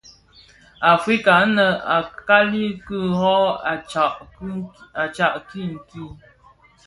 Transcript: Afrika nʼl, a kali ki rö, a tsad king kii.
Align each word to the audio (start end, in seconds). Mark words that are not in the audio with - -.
Afrika 0.93 1.31
nʼl, 1.55 1.73
a 1.95 1.97
kali 2.27 2.63
ki 2.85 2.97
rö, 3.19 3.35
a 5.01 5.03
tsad 5.13 5.35
king 5.49 5.73
kii. 5.89 6.11